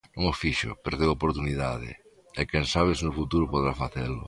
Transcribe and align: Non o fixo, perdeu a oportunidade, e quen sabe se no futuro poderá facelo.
Non 0.15 0.25
o 0.31 0.37
fixo, 0.41 0.79
perdeu 0.85 1.09
a 1.09 1.17
oportunidade, 1.17 1.89
e 2.39 2.41
quen 2.49 2.65
sabe 2.73 2.91
se 2.97 3.03
no 3.05 3.15
futuro 3.19 3.51
poderá 3.51 3.73
facelo. 3.83 4.19